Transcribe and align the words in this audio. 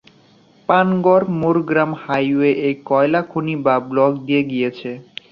Panagarh-Morgram 0.69 1.91
highway 2.03 2.51
এই 2.67 2.75
কয়লা 2.89 3.21
খনি 3.31 3.55
বা 3.65 3.75
ব্লক 3.89 4.11
দিয়ে 4.25 4.41
গিয়েছে। 4.51 4.91